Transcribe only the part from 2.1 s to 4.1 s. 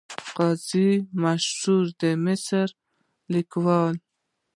مصري لیکوال.